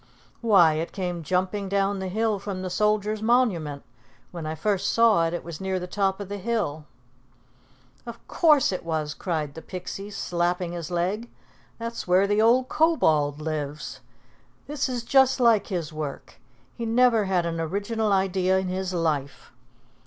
[0.41, 3.83] "Why, it came jumping down the hill from the Soldiers' Monument.
[4.31, 6.85] When I first saw it, it was near the top of the hill."
[8.07, 11.29] "Of course it was!" cried the Pixie, slapping his leg.
[11.77, 13.99] "That's where the old Kobold lives.
[14.65, 16.39] This is just like his work.
[16.75, 19.51] He never had an original idea in his life."